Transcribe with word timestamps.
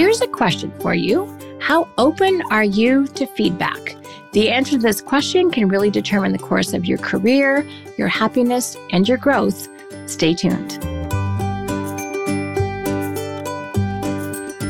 Here's 0.00 0.22
a 0.22 0.26
question 0.26 0.72
for 0.80 0.94
you 0.94 1.28
How 1.60 1.86
open 1.98 2.40
are 2.50 2.64
you 2.64 3.06
to 3.08 3.26
feedback? 3.26 3.96
The 4.32 4.48
answer 4.48 4.70
to 4.70 4.78
this 4.78 5.02
question 5.02 5.50
can 5.50 5.68
really 5.68 5.90
determine 5.90 6.32
the 6.32 6.38
course 6.38 6.72
of 6.72 6.86
your 6.86 6.96
career, 6.96 7.68
your 7.98 8.08
happiness, 8.08 8.78
and 8.92 9.06
your 9.06 9.18
growth. 9.18 9.68
Stay 10.06 10.32
tuned. 10.32 10.82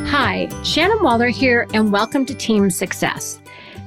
Hi, 0.08 0.48
Shannon 0.64 1.00
Waller 1.00 1.28
here, 1.28 1.68
and 1.74 1.92
welcome 1.92 2.26
to 2.26 2.34
Team 2.34 2.68
Success. 2.68 3.40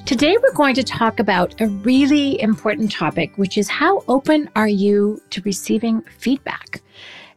Today, 0.06 0.38
we're 0.42 0.54
going 0.54 0.76
to 0.76 0.84
talk 0.84 1.20
about 1.20 1.60
a 1.60 1.68
really 1.68 2.42
important 2.42 2.90
topic, 2.90 3.38
which 3.38 3.58
is 3.58 3.68
how 3.68 4.06
open 4.08 4.50
are 4.56 4.70
you 4.70 5.22
to 5.32 5.42
receiving 5.42 6.04
feedback? 6.20 6.82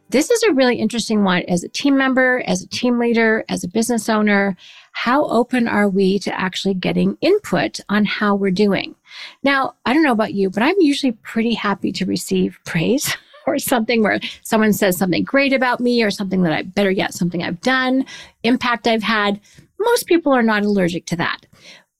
This 0.09 0.31
is 0.31 0.41
a 0.43 0.53
really 0.53 0.77
interesting 0.77 1.25
one 1.25 1.41
as 1.49 1.65
a 1.65 1.69
team 1.69 1.97
member, 1.97 2.41
as 2.47 2.63
a 2.63 2.67
team 2.67 2.97
leader, 2.97 3.43
as 3.49 3.65
a 3.65 3.67
business 3.67 4.07
owner. 4.07 4.55
How 4.93 5.25
open 5.25 5.67
are 5.67 5.89
we 5.89 6.17
to 6.19 6.39
actually 6.39 6.75
getting 6.75 7.17
input 7.19 7.81
on 7.89 8.05
how 8.05 8.33
we're 8.33 8.51
doing? 8.51 8.95
Now, 9.43 9.75
I 9.85 9.93
don't 9.93 10.03
know 10.03 10.13
about 10.13 10.33
you, 10.33 10.49
but 10.49 10.63
I'm 10.63 10.79
usually 10.79 11.11
pretty 11.11 11.53
happy 11.53 11.91
to 11.91 12.05
receive 12.05 12.57
praise 12.65 13.13
or 13.47 13.59
something 13.59 14.01
where 14.01 14.21
someone 14.43 14.71
says 14.71 14.97
something 14.97 15.25
great 15.25 15.51
about 15.51 15.81
me 15.81 16.01
or 16.01 16.09
something 16.09 16.41
that 16.43 16.53
I 16.53 16.61
better 16.61 16.91
yet, 16.91 17.13
something 17.13 17.43
I've 17.43 17.59
done, 17.59 18.05
impact 18.43 18.87
I've 18.87 19.03
had. 19.03 19.41
Most 19.77 20.07
people 20.07 20.31
are 20.31 20.43
not 20.43 20.63
allergic 20.63 21.05
to 21.07 21.17
that. 21.17 21.46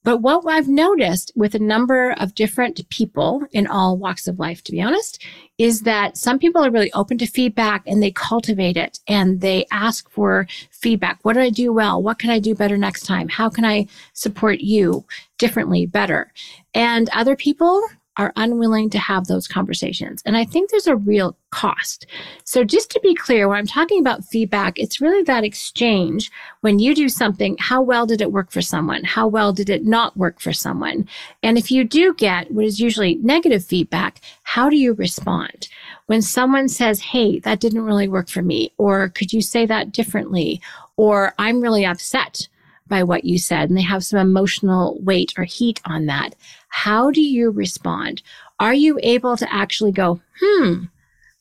But 0.08 0.22
what 0.22 0.46
I've 0.48 0.70
noticed 0.70 1.34
with 1.36 1.54
a 1.54 1.60
number 1.60 2.12
of 2.12 2.34
different 2.34 2.88
people 2.88 3.44
in 3.52 3.68
all 3.68 3.98
walks 3.98 4.26
of 4.26 4.40
life, 4.40 4.64
to 4.64 4.72
be 4.72 4.82
honest, 4.82 5.22
is 5.58 5.82
that 5.82 6.16
some 6.16 6.40
people 6.40 6.64
are 6.64 6.72
really 6.72 6.94
open 6.94 7.18
to 7.18 7.26
feedback 7.26 7.84
and 7.86 8.02
they 8.02 8.12
cultivate 8.12 8.78
it 8.78 9.02
and 9.10 9.42
they 9.42 9.66
ask 9.70 10.10
for 10.10 10.48
feedback. 10.72 11.20
What 11.24 11.34
did 11.34 11.44
I 11.44 11.50
do 11.50 11.74
well? 11.74 12.02
What 12.02 12.20
can 12.20 12.30
I 12.30 12.40
do 12.40 12.56
better 12.56 12.78
next 12.78 13.06
time? 13.06 13.28
How 13.28 13.50
can 13.50 13.66
I 13.66 13.88
support 14.14 14.62
you 14.62 15.04
differently, 15.38 15.86
better? 15.86 16.32
And 16.74 17.10
other 17.10 17.36
people 17.36 17.84
are 18.18 18.34
unwilling 18.36 18.90
to 18.90 18.98
have 19.00 19.28
those 19.28 19.48
conversations. 19.48 20.22
And 20.26 20.36
I 20.36 20.44
think 20.44 20.70
there's 20.70 20.88
a 20.88 20.96
real 20.96 21.38
cost. 21.52 22.06
So, 22.44 22.64
just 22.64 22.90
to 22.92 23.00
be 23.02 23.14
clear, 23.16 23.48
when 23.48 23.58
I'm 23.58 23.68
talking 23.68 24.00
about 24.00 24.26
feedback, 24.26 24.78
it's 24.80 25.00
really 25.00 25.24
that 25.24 25.44
exchange 25.44 26.32
when 26.62 26.80
you 26.80 26.96
do 26.96 27.10
something, 27.10 27.56
how 27.60 27.82
well 27.82 28.06
did 28.06 28.22
it 28.22 28.32
work 28.32 28.52
for 28.52 28.62
someone? 28.62 29.04
How 29.04 29.28
well 29.28 29.54
did 29.54 29.70
it 29.70 29.86
not 29.86 30.18
work 30.18 30.40
for 30.40 30.52
someone? 30.52 31.08
And 31.44 31.58
if 31.58 31.72
you 31.72 31.84
do 31.84 32.14
get 32.16 32.52
what 32.52 32.66
is 32.66 32.80
usually 32.80 33.16
negative 33.16 33.64
feedback, 33.64 34.22
how 34.44 34.70
do 34.70 34.76
you 34.76 34.94
respond? 34.94 35.70
When 36.08 36.22
someone 36.22 36.70
says, 36.70 37.02
hey, 37.02 37.40
that 37.40 37.60
didn't 37.60 37.84
really 37.84 38.08
work 38.08 38.30
for 38.30 38.42
me, 38.42 38.74
or 38.78 39.10
could 39.10 39.32
you 39.34 39.42
say 39.42 39.66
that 39.66 39.92
differently? 39.92 40.62
Or 40.96 41.34
I'm 41.38 41.62
really 41.62 41.86
upset 41.86 42.48
by 42.88 43.04
what 43.04 43.26
you 43.26 43.38
said 43.38 43.70
and 43.70 43.78
they 43.78 43.84
have 43.84 44.04
some 44.04 44.20
emotional 44.20 45.00
weight 45.02 45.34
or 45.38 45.44
heat 45.44 45.82
on 45.86 46.06
that. 46.06 46.36
How 46.70 47.12
do 47.12 47.22
you 47.22 47.50
respond? 47.52 48.22
Are 48.60 48.74
you 48.74 49.00
able 49.04 49.38
to 49.38 49.54
actually 49.54 49.92
go, 49.92 50.20
hmm, 50.40 50.86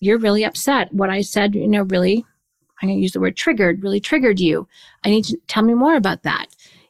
you're 0.00 0.19
really 0.19 0.44
upset. 0.44 0.92
What 0.92 1.11
I 1.11 1.22
said, 1.22 1.55
you 1.55 1.69
know, 1.69 1.83
really, 1.83 2.25
I'm 2.80 2.88
going 2.88 2.98
to 2.98 3.03
use 3.03 3.12
the 3.12 3.20
word 3.20 3.36
triggered, 3.36 3.83
really 3.83 4.00
triggered 4.00 4.41
you. 4.41 4.69
I 5.05 5.11
need 5.11 5.25
to 5.25 5.38
tell 5.47 5.62
me 5.62 5.75
more 5.75 5.97
about 5.97 6.22
that. 6.25 6.47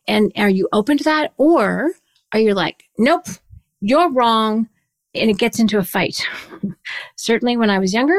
And 0.09 0.33
are 0.37 0.51
you 0.51 0.69
open 0.73 0.98
to 0.98 1.05
that? 1.05 1.33
Or 1.37 1.91
are 2.33 2.39
you 2.39 2.55
like, 2.55 2.85
nope, 2.98 3.27
you're 3.81 4.11
wrong. 4.11 4.69
And 5.15 5.31
it 5.31 5.39
gets 5.39 5.59
into 5.59 5.79
a 5.79 5.85
fight. 5.85 6.27
Certainly 7.17 7.57
when 7.57 7.70
I 7.70 7.79
was 7.79 7.95
younger, 7.95 8.19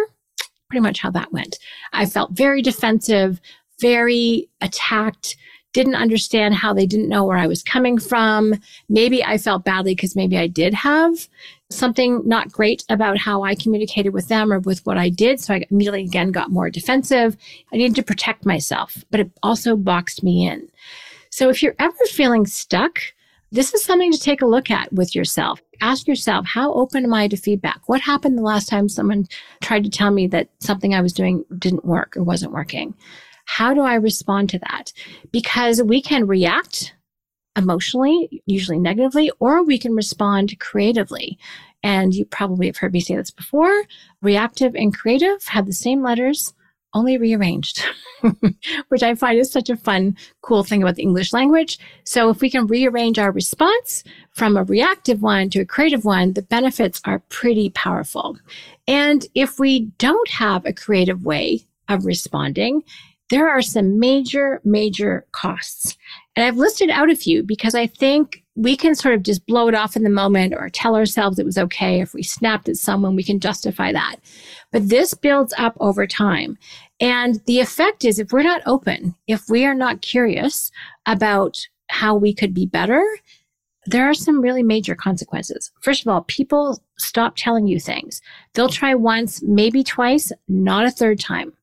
pretty 0.70 0.82
much 0.82 1.00
how 1.00 1.12
that 1.12 1.32
went. 1.32 1.60
I 1.94 2.06
felt 2.06 2.32
very 2.32 2.62
defensive, 2.62 3.40
very 3.80 4.50
attacked, 4.62 5.36
didn't 5.73 5.96
understand 5.96 6.56
how 6.56 6.73
they 6.73 6.86
didn't 6.86 7.10
know 7.10 7.23
where 7.23 7.38
I 7.38 7.48
was 7.48 7.62
coming 7.62 7.98
from. 7.98 8.56
Maybe 8.90 9.23
I 9.23 9.38
felt 9.38 9.64
badly 9.64 9.94
because 9.94 10.16
maybe 10.16 10.38
I 10.38 10.48
did 10.48 10.73
have 10.73 11.28
something 11.70 12.22
not 12.26 12.52
great 12.52 12.83
about 12.89 13.17
how 13.17 13.44
I 13.44 13.55
communicated 13.55 14.14
with 14.14 14.28
them 14.28 14.52
or 14.52 14.60
with 14.60 14.86
what 14.86 14.98
I 14.98 15.10
did. 15.10 15.39
So 15.39 15.54
I 15.54 15.66
immediately 15.70 16.04
again 16.04 16.32
got 16.32 16.52
more 16.52 16.70
defensive. 16.70 17.38
I 17.73 17.78
needed 17.78 17.95
to 17.95 18.04
protect 18.04 18.45
myself, 18.45 19.04
but 19.11 19.20
it 19.20 19.32
also 19.44 19.76
boxed 19.76 20.23
me 20.23 20.48
in. 20.48 20.70
So 21.30 21.50
if 21.50 21.61
you're 21.61 21.76
ever 21.78 21.95
feeling 22.10 22.45
stuck, 22.45 22.99
this 23.52 23.73
is 23.73 23.84
something 23.84 24.11
to 24.11 24.20
take 24.20 24.42
a 24.42 24.48
look 24.48 24.72
at 24.72 24.92
with 24.92 25.16
yourself. 25.16 25.61
Ask 25.80 26.08
yourself, 26.08 26.45
how 26.45 26.73
open 26.73 27.04
am 27.04 27.14
I 27.14 27.28
to 27.28 27.38
feedback? 27.38 27.82
What 27.86 28.02
happened 28.02 28.38
the 28.38 28.44
last 28.44 28.67
time 28.67 28.89
someone 28.89 29.28
tried 29.61 29.84
to 29.84 29.89
tell 29.89 30.11
me 30.11 30.28
that 30.28 30.49
something 30.60 30.94
I 30.94 31.02
was 31.02 31.14
doing 31.14 31.45
didn't 31.58 31.86
work 31.86 32.17
or 32.17 32.23
wasn't 32.23 32.52
working? 32.52 32.94
How 33.48 33.74
do 33.74 33.82
I 33.82 33.96
respond 33.96 34.50
to 34.52 34.60
that? 34.60 34.92
Because 35.32 35.82
we 35.82 36.02
can 36.02 36.28
react 36.28 36.94
emotionally, 37.56 38.44
usually 38.46 38.78
negatively, 38.78 39.32
or 39.40 39.64
we 39.64 39.80
can 39.80 39.96
respond 39.96 40.60
creatively. 40.60 41.40
And 41.82 42.14
you 42.14 42.26
probably 42.26 42.68
have 42.68 42.78
heard 42.78 42.94
me 42.94 43.00
say 43.00 43.16
this 43.16 43.32
before. 43.32 43.84
Reactive 44.22 44.76
and 44.76 44.96
creative 44.96 45.44
have 45.46 45.66
the 45.66 45.74
same 45.74 46.04
letters, 46.04 46.54
only 46.94 47.18
rearranged, 47.18 47.86
which 48.90 49.02
I 49.02 49.16
find 49.16 49.40
is 49.40 49.52
such 49.52 49.70
a 49.70 49.78
fun, 49.78 50.18
cool 50.42 50.64
thing 50.64 50.84
about 50.84 50.96
the 50.96 51.04
English 51.04 51.32
language. 51.32 51.80
So 52.04 52.30
if 52.30 52.42
we 52.42 52.50
can 52.50 52.68
rearrange 52.68 53.18
our 53.18 53.32
response 53.32 54.04
from 54.32 54.58
a 54.58 54.66
reactive 54.66 55.22
one 55.22 55.50
to 55.52 55.62
a 55.62 55.66
creative 55.66 56.04
one, 56.04 56.34
the 56.34 56.42
benefits 56.42 57.02
are 57.06 57.24
pretty 57.30 57.70
powerful. 57.70 58.38
And 58.88 59.26
if 59.36 59.58
we 59.58 59.86
don't 59.98 60.30
have 60.30 60.66
a 60.66 60.74
creative 60.74 61.24
way 61.24 61.66
of 61.88 62.06
responding, 62.06 62.84
there 63.30 63.49
are 63.49 63.61
some 63.61 63.99
major, 63.99 64.61
major 64.64 65.26
costs. 65.32 65.98
And 66.36 66.45
I've 66.45 66.58
listed 66.58 66.89
out 66.89 67.10
a 67.10 67.15
few 67.15 67.43
because 67.43 67.76
I 67.76 67.88
think 67.88 68.43
we 68.55 68.77
can 68.77 68.95
sort 68.95 69.15
of 69.15 69.23
just 69.23 69.45
blow 69.45 69.67
it 69.67 69.76
off 69.76 69.95
in 69.95 70.04
the 70.04 70.10
moment 70.10 70.54
or 70.54 70.70
tell 70.70 70.95
ourselves 70.95 71.37
it 71.37 71.45
was 71.45 71.58
okay. 71.58 71.99
If 71.99 72.14
we 72.14 72.23
snapped 72.23 72.70
at 72.70 72.77
someone, 72.77 73.16
we 73.16 73.23
can 73.23 73.39
justify 73.39 73.92
that. 73.92 74.17
But 74.71 74.89
this 74.89 75.14
builds 75.14 75.54
up 75.58 75.76
over 75.80 76.08
time. 76.08 76.58
And 76.99 77.42
the 77.45 77.60
effect 77.60 78.05
is 78.05 78.17
if 78.17 78.32
we're 78.32 78.43
not 78.43 78.61
open, 78.66 79.16
if 79.27 79.49
we 79.49 79.66
are 79.66 79.76
not 79.76 80.02
curious 80.02 80.71
about 81.05 81.60
how 81.89 82.16
we 82.16 82.33
could 82.33 82.54
be 82.54 82.66
better, 82.66 83.04
there 83.86 84.10
are 84.10 84.14
some 84.14 84.42
really 84.42 84.64
major 84.64 84.95
consequences. 84.95 85.71
First 85.82 86.02
of 86.02 86.08
all, 86.08 86.21
people 86.23 86.82
stop 86.98 87.36
telling 87.36 87.67
you 87.67 87.80
things. 87.80 88.21
They'll 88.54 88.70
try 88.70 88.95
once, 88.95 89.42
maybe 89.43 89.83
twice, 89.83 90.32
not 90.48 90.86
a 90.86 90.92
third 90.92 91.20
time 91.20 91.54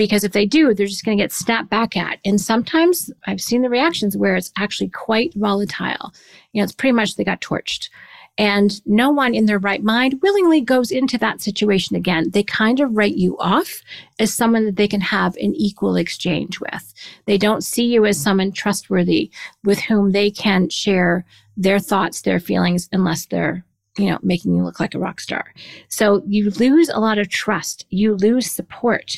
because 0.00 0.24
if 0.24 0.32
they 0.32 0.46
do, 0.46 0.72
they're 0.72 0.86
just 0.86 1.04
going 1.04 1.18
to 1.18 1.22
get 1.22 1.30
snapped 1.30 1.68
back 1.68 1.94
at. 1.94 2.20
And 2.24 2.40
sometimes 2.40 3.10
I've 3.26 3.42
seen 3.42 3.60
the 3.60 3.68
reactions 3.68 4.16
where 4.16 4.34
it's 4.34 4.50
actually 4.56 4.88
quite 4.88 5.34
volatile. 5.34 6.14
You 6.52 6.60
know, 6.60 6.64
it's 6.64 6.72
pretty 6.72 6.94
much 6.94 7.16
they 7.16 7.22
got 7.22 7.42
torched. 7.42 7.90
And 8.38 8.80
no 8.86 9.10
one 9.10 9.34
in 9.34 9.44
their 9.44 9.58
right 9.58 9.84
mind 9.84 10.22
willingly 10.22 10.62
goes 10.62 10.90
into 10.90 11.18
that 11.18 11.42
situation 11.42 11.96
again. 11.96 12.30
They 12.30 12.42
kind 12.42 12.80
of 12.80 12.96
write 12.96 13.16
you 13.16 13.36
off 13.40 13.82
as 14.18 14.32
someone 14.32 14.64
that 14.64 14.76
they 14.76 14.88
can 14.88 15.02
have 15.02 15.36
an 15.36 15.54
equal 15.54 15.96
exchange 15.96 16.60
with. 16.60 16.94
They 17.26 17.36
don't 17.36 17.62
see 17.62 17.84
you 17.84 18.06
as 18.06 18.18
someone 18.18 18.52
trustworthy 18.52 19.30
with 19.64 19.80
whom 19.80 20.12
they 20.12 20.30
can 20.30 20.70
share 20.70 21.26
their 21.58 21.78
thoughts, 21.78 22.22
their 22.22 22.40
feelings, 22.40 22.88
unless 22.90 23.26
they're 23.26 23.66
you 23.98 24.10
know, 24.10 24.18
making 24.22 24.54
you 24.54 24.62
look 24.62 24.80
like 24.80 24.94
a 24.94 24.98
rock 24.98 25.20
star. 25.20 25.52
So 25.88 26.22
you 26.26 26.50
lose 26.50 26.88
a 26.88 27.00
lot 27.00 27.18
of 27.18 27.28
trust. 27.28 27.86
You 27.90 28.14
lose 28.14 28.50
support 28.50 29.16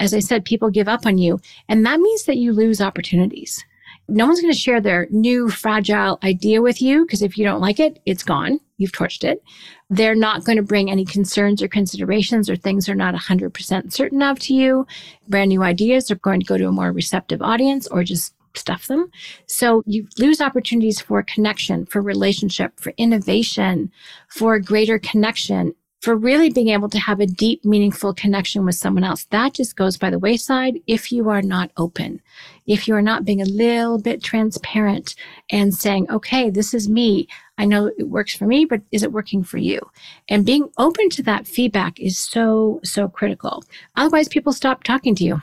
as 0.00 0.14
I 0.14 0.20
said, 0.20 0.44
people 0.44 0.70
give 0.70 0.88
up 0.88 1.06
on 1.06 1.18
you. 1.18 1.40
And 1.68 1.84
that 1.86 2.00
means 2.00 2.24
that 2.24 2.36
you 2.36 2.52
lose 2.52 2.80
opportunities. 2.80 3.64
No 4.06 4.26
one's 4.26 4.40
going 4.40 4.52
to 4.52 4.58
share 4.58 4.80
their 4.80 5.06
new 5.10 5.48
fragile 5.48 6.18
idea 6.22 6.60
with 6.60 6.82
you 6.82 7.06
because 7.06 7.22
if 7.22 7.38
you 7.38 7.44
don't 7.44 7.60
like 7.60 7.80
it, 7.80 8.00
it's 8.04 8.22
gone. 8.22 8.60
You've 8.76 8.92
torched 8.92 9.24
it. 9.24 9.42
They're 9.88 10.16
not 10.16 10.44
going 10.44 10.56
to 10.56 10.62
bring 10.62 10.90
any 10.90 11.06
concerns 11.06 11.62
or 11.62 11.68
considerations 11.68 12.50
or 12.50 12.56
things 12.56 12.84
they're 12.84 12.94
not 12.94 13.14
100% 13.14 13.92
certain 13.92 14.22
of 14.22 14.38
to 14.40 14.54
you. 14.54 14.86
Brand 15.28 15.48
new 15.48 15.62
ideas 15.62 16.10
are 16.10 16.16
going 16.16 16.40
to 16.40 16.46
go 16.46 16.58
to 16.58 16.68
a 16.68 16.72
more 16.72 16.92
receptive 16.92 17.40
audience 17.40 17.86
or 17.86 18.04
just 18.04 18.34
stuff 18.56 18.86
them. 18.86 19.10
So 19.46 19.82
you 19.86 20.06
lose 20.18 20.40
opportunities 20.40 21.00
for 21.00 21.22
connection, 21.22 21.86
for 21.86 22.00
relationship, 22.00 22.78
for 22.78 22.92
innovation, 22.96 23.90
for 24.28 24.58
greater 24.58 24.98
connection 24.98 25.74
for 26.04 26.14
really 26.14 26.50
being 26.50 26.68
able 26.68 26.90
to 26.90 26.98
have 26.98 27.18
a 27.18 27.26
deep, 27.26 27.64
meaningful 27.64 28.12
connection 28.12 28.66
with 28.66 28.74
someone 28.74 29.04
else. 29.04 29.24
That 29.30 29.54
just 29.54 29.74
goes 29.74 29.96
by 29.96 30.10
the 30.10 30.18
wayside 30.18 30.78
if 30.86 31.10
you 31.10 31.30
are 31.30 31.40
not 31.40 31.70
open, 31.78 32.20
if 32.66 32.86
you 32.86 32.94
are 32.94 33.00
not 33.00 33.24
being 33.24 33.40
a 33.40 33.46
little 33.46 33.98
bit 33.98 34.22
transparent 34.22 35.14
and 35.48 35.74
saying, 35.74 36.10
okay, 36.10 36.50
this 36.50 36.74
is 36.74 36.90
me. 36.90 37.26
I 37.56 37.64
know 37.64 37.86
it 37.96 38.08
works 38.08 38.36
for 38.36 38.44
me, 38.44 38.66
but 38.66 38.82
is 38.92 39.02
it 39.02 39.12
working 39.12 39.42
for 39.42 39.56
you? 39.56 39.80
And 40.28 40.44
being 40.44 40.68
open 40.76 41.08
to 41.08 41.22
that 41.22 41.46
feedback 41.46 41.98
is 41.98 42.18
so, 42.18 42.80
so 42.84 43.08
critical. 43.08 43.64
Otherwise, 43.96 44.28
people 44.28 44.52
stop 44.52 44.84
talking 44.84 45.14
to 45.14 45.24
you. 45.24 45.42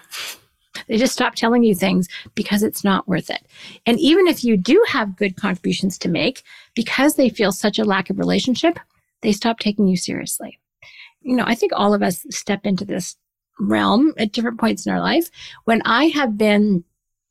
They 0.88 0.98
just 0.98 1.14
stop 1.14 1.36
telling 1.36 1.64
you 1.64 1.76
things 1.76 2.08
because 2.36 2.64
it's 2.64 2.84
not 2.84 3.08
worth 3.08 3.30
it. 3.30 3.46
And 3.86 4.00
even 4.00 4.28
if 4.28 4.44
you 4.44 4.58
do 4.58 4.84
have 4.88 5.16
good 5.16 5.36
contributions 5.36 5.98
to 6.00 6.10
make, 6.10 6.44
because 6.76 7.16
they 7.16 7.30
feel 7.30 7.52
such 7.52 7.80
a 7.80 7.86
lack 7.86 8.10
of 8.10 8.20
relationship, 8.20 8.80
they 9.22 9.32
stop 9.32 9.60
taking 9.60 9.88
you 9.88 9.98
seriously. 9.98 10.60
You 11.22 11.36
know, 11.36 11.46
I 11.46 11.56
think 11.56 11.72
all 11.76 11.94
of 11.94 12.02
us 12.02 12.26
step 12.30 12.66
into 12.66 12.86
this 12.86 13.16
realm 13.60 14.14
at 14.18 14.32
different 14.32 14.60
points 14.60 14.86
in 14.86 14.92
our 14.92 15.02
life. 15.02 15.30
When 15.66 15.82
I 15.86 16.06
have 16.06 16.38
been 16.38 16.84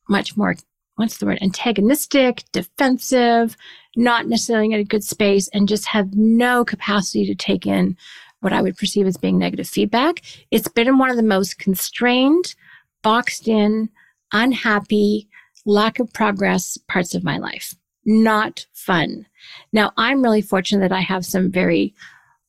much 0.09 0.37
more 0.37 0.55
what's 1.01 1.17
the 1.17 1.25
word? 1.25 1.39
Antagonistic, 1.41 2.45
defensive, 2.53 3.57
not 3.97 4.27
necessarily 4.27 4.67
in 4.67 4.81
a 4.81 4.85
good 4.85 5.03
space, 5.03 5.49
and 5.49 5.67
just 5.67 5.87
have 5.87 6.15
no 6.15 6.63
capacity 6.63 7.25
to 7.25 7.35
take 7.35 7.67
in 7.67 7.97
what 8.41 8.53
I 8.53 8.61
would 8.61 8.77
perceive 8.77 9.07
as 9.07 9.17
being 9.17 9.39
negative 9.39 9.67
feedback. 9.67 10.21
It's 10.51 10.69
been 10.69 10.99
one 10.99 11.11
of 11.11 11.17
the 11.17 11.23
most 11.23 11.59
constrained, 11.59 12.55
boxed 13.03 13.49
in, 13.49 13.91
unhappy, 14.33 15.29
lack 15.67 15.99
of 15.99 16.13
progress 16.13 16.79
parts 16.89 17.15
of 17.15 17.25
my 17.25 17.39
life. 17.39 17.75
Not 18.05 18.67
fun. 18.73 19.27
Now, 19.73 19.93
I'm 19.97 20.23
really 20.23 20.43
fortunate 20.43 20.89
that 20.89 20.97
I 20.97 21.01
have 21.01 21.25
some 21.25 21.51
very 21.51 21.95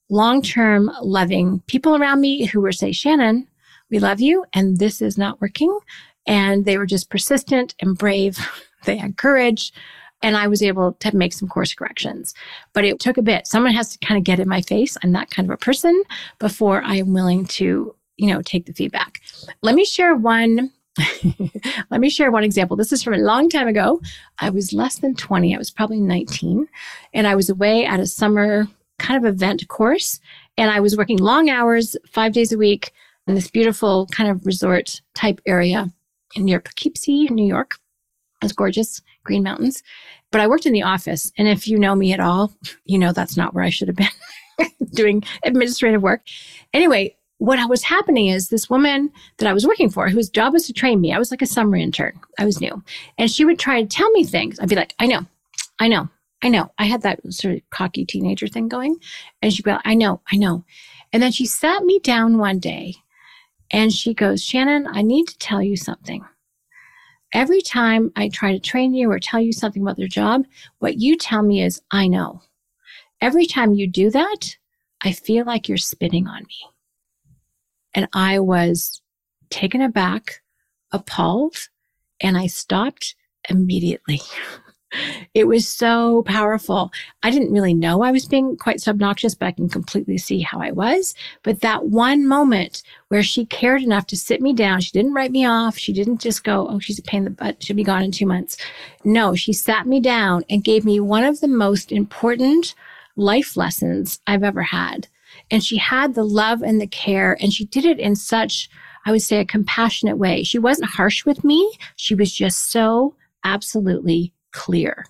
long 0.10 0.42
term 0.42 0.92
loving 1.02 1.62
people 1.68 1.96
around 1.96 2.22
me 2.22 2.46
who 2.46 2.62
were 2.62 2.72
say, 2.72 2.92
Shannon, 2.92 3.48
we 3.90 4.00
love 4.00 4.22
you, 4.22 4.46
and 4.54 4.80
this 4.80 5.02
is 5.02 5.18
not 5.18 5.42
working. 5.42 5.78
And 6.26 6.66
they 6.66 6.78
were 6.78 6.86
just 6.86 7.10
persistent 7.10 7.76
and 7.80 7.98
brave. 7.98 8.38
they 8.86 8.98
had 8.98 9.18
courage. 9.18 9.74
And 10.24 10.38
I 10.38 10.48
was 10.48 10.62
able 10.62 10.94
to 10.94 11.16
make 11.16 11.34
some 11.34 11.50
course 11.50 11.74
corrections. 11.74 12.36
But 12.74 12.86
it 12.86 13.00
took 13.00 13.18
a 13.18 13.24
bit. 13.24 13.48
Someone 13.48 13.74
has 13.74 13.96
to 13.96 14.06
kind 14.06 14.20
of 14.20 14.24
get 14.24 14.40
in 14.40 14.48
my 14.48 14.62
face. 14.62 14.96
I'm 15.04 15.14
that 15.14 15.32
kind 15.32 15.50
of 15.50 15.54
a 15.54 15.58
person 15.58 16.00
before 16.38 16.84
I 16.84 16.98
am 16.98 17.12
willing 17.12 17.46
to, 17.48 17.96
you 18.22 18.32
know, 18.32 18.42
take 18.44 18.68
the 18.68 18.74
feedback. 18.74 19.20
Let 19.64 19.74
me 19.74 19.84
share 19.84 20.16
one 20.16 20.72
Let 21.90 22.02
me 22.02 22.10
share 22.10 22.32
one 22.32 22.44
example. 22.44 22.76
This 22.76 22.92
is 22.92 23.02
from 23.02 23.14
a 23.14 23.18
long 23.18 23.48
time 23.50 23.68
ago. 23.68 24.02
I 24.40 24.50
was 24.50 24.74
less 24.74 25.00
than 25.00 25.16
20. 25.16 25.56
I 25.56 25.58
was 25.58 25.72
probably 25.72 26.02
19. 26.02 26.68
And 27.14 27.28
I 27.28 27.34
was 27.34 27.50
away 27.50 27.86
at 27.86 28.02
a 28.02 28.06
summer 28.06 28.68
kind 29.00 29.18
of 29.18 29.34
event 29.34 29.66
course. 29.70 30.20
And 30.58 30.70
I 30.70 30.82
was 30.82 30.98
working 30.98 31.18
long 31.18 31.50
hours, 31.50 31.96
five 32.06 32.34
days 32.34 32.52
a 32.52 32.58
week 32.58 32.92
in 33.26 33.36
this 33.36 33.50
beautiful 33.50 34.06
kind 34.08 34.30
of 34.30 34.46
resort 34.46 35.02
type 35.16 35.40
area 35.46 35.90
near 36.36 36.60
Poughkeepsie, 36.60 37.30
New 37.30 37.48
York. 37.48 37.76
It 38.42 38.46
was 38.46 38.54
gorgeous, 38.54 39.02
green 39.24 39.44
mountains. 39.44 39.82
But 40.30 40.42
I 40.42 40.48
worked 40.48 40.66
in 40.66 40.74
the 40.74 40.84
office. 40.84 41.32
And 41.38 41.48
if 41.48 41.70
you 41.70 41.80
know 41.80 41.96
me 41.96 42.12
at 42.12 42.20
all, 42.20 42.54
you 42.84 43.00
know 43.00 43.14
that's 43.14 43.38
not 43.38 43.54
where 43.54 43.64
I 43.64 43.70
should 43.70 43.88
have 43.88 43.98
been 43.98 44.70
doing 44.94 45.24
administrative 45.46 46.02
work. 46.02 46.22
Anyway, 46.74 47.16
what 47.42 47.68
was 47.68 47.82
happening 47.82 48.28
is 48.28 48.50
this 48.50 48.70
woman 48.70 49.12
that 49.40 49.50
I 49.50 49.54
was 49.54 49.66
working 49.66 49.90
for, 49.90 50.08
whose 50.08 50.30
job 50.30 50.54
was 50.54 50.68
to 50.68 50.74
train 50.74 51.02
me, 51.02 51.12
I 51.12 51.18
was 51.18 51.32
like 51.32 51.42
a 51.42 51.48
summer 51.48 51.76
intern. 51.76 52.20
I 52.38 52.46
was 52.46 52.62
new. 52.62 52.84
And 53.18 53.32
she 53.32 53.46
would 53.46 53.58
try 53.58 53.82
to 53.82 53.88
tell 53.88 54.12
me 54.12 54.24
things. 54.24 54.60
I'd 54.60 54.70
be 54.70 54.76
like, 54.76 54.94
I 55.00 55.08
know, 55.08 55.26
I 55.80 55.88
know, 55.88 56.08
I 56.44 56.50
know. 56.50 56.72
I 56.78 56.86
had 56.86 57.02
that 57.02 57.20
sort 57.34 57.56
of 57.56 57.62
cocky 57.72 58.06
teenager 58.06 58.46
thing 58.46 58.68
going. 58.68 58.96
And 59.42 59.52
she'd 59.52 59.66
be 59.66 59.72
like, 59.72 59.82
I 59.86 59.96
know, 59.96 60.22
I 60.32 60.36
know. 60.36 60.64
And 61.12 61.24
then 61.24 61.32
she 61.32 61.48
sat 61.48 61.84
me 61.84 61.98
down 61.98 62.38
one 62.38 62.60
day 62.60 62.94
and 63.72 63.92
she 63.92 64.14
goes, 64.14 64.44
Shannon, 64.44 64.86
I 64.88 65.02
need 65.02 65.28
to 65.30 65.38
tell 65.40 65.64
you 65.64 65.76
something. 65.76 66.24
Every 67.34 67.64
time 67.64 68.12
I 68.16 68.30
try 68.30 68.52
to 68.52 68.60
train 68.60 68.94
you 68.94 69.10
or 69.10 69.18
tell 69.18 69.42
you 69.42 69.52
something 69.52 69.82
about 69.82 69.98
their 69.98 70.08
job, 70.08 70.44
what 70.78 71.00
you 71.00 71.18
tell 71.18 71.42
me 71.42 71.64
is, 71.64 71.82
I 71.90 72.08
know. 72.08 72.44
Every 73.20 73.48
time 73.48 73.74
you 73.74 73.88
do 73.88 74.12
that, 74.12 74.58
I 75.04 75.12
feel 75.12 75.44
like 75.44 75.68
you're 75.68 75.80
spitting 75.80 76.28
on 76.28 76.44
me. 76.44 76.71
And 77.94 78.08
I 78.14 78.40
was 78.40 79.02
taken 79.50 79.82
aback, 79.82 80.42
appalled, 80.92 81.70
and 82.20 82.38
I 82.38 82.48
stopped 82.48 83.16
immediately. 83.50 84.22
it 85.34 85.46
was 85.48 85.68
so 85.68 86.24
powerful. 86.24 86.92
I 87.24 87.32
didn't 87.32 87.54
really 87.54 87.74
know 87.74 88.02
I 88.02 88.12
was 88.12 88.26
being 88.26 88.58
quite 88.58 88.78
subnoxious, 88.78 89.38
but 89.38 89.48
I 89.48 89.52
can 89.52 89.70
completely 89.70 90.18
see 90.18 90.42
how 90.42 90.60
I 90.60 90.72
was. 90.72 91.16
But 91.44 91.62
that 91.62 91.86
one 91.86 92.28
moment 92.28 92.84
where 93.08 93.24
she 93.24 93.46
cared 93.46 93.82
enough 93.82 94.08
to 94.08 94.18
sit 94.18 94.42
me 94.42 94.54
down, 94.54 94.82
she 94.82 94.92
didn't 94.92 95.14
write 95.14 95.32
me 95.32 95.46
off. 95.46 95.78
She 95.78 95.94
didn't 95.94 96.22
just 96.22 96.44
go, 96.44 96.68
Oh, 96.70 96.80
she's 96.80 97.00
a 97.00 97.04
pain 97.04 97.20
in 97.20 97.26
the 97.26 97.32
butt. 97.32 97.64
She'll 97.64 97.76
be 97.76 97.84
gone 97.84 98.04
in 98.04 98.12
two 98.12 98.26
months. 98.26 98.58
No, 99.04 99.36
she 99.36 99.54
sat 99.54 99.88
me 99.88 100.00
down 100.00 100.44
and 100.50 100.64
gave 100.64 100.86
me 100.86 101.00
one 101.00 101.24
of 101.24 101.40
the 101.40 101.48
most 101.48 101.92
important 101.92 102.76
life 103.16 103.56
lessons 103.56 104.20
I've 104.28 104.44
ever 104.44 104.64
had. 104.64 105.08
And 105.50 105.64
she 105.64 105.78
had 105.78 106.14
the 106.14 106.24
love 106.24 106.62
and 106.62 106.80
the 106.80 106.88
care, 106.88 107.38
and 107.42 107.54
she 107.54 107.66
did 107.66 107.86
it 107.86 108.00
in 108.00 108.16
such, 108.16 108.70
I 109.06 109.12
would 109.12 109.22
say, 109.22 109.40
a 109.40 109.46
compassionate 109.46 110.18
way. 110.18 110.44
She 110.44 110.60
wasn't 110.60 110.92
harsh 110.92 111.26
with 111.26 111.44
me. 111.44 111.72
She 111.96 112.16
was 112.16 112.34
just 112.34 112.72
so 112.72 113.16
absolutely 113.44 114.34
clear. 114.52 115.06